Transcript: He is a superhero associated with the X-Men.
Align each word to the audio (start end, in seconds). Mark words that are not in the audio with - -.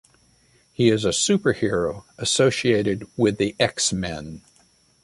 He 0.73 0.89
is 0.89 1.05
a 1.05 1.09
superhero 1.09 2.05
associated 2.17 3.07
with 3.17 3.37
the 3.37 3.55
X-Men. 3.59 4.41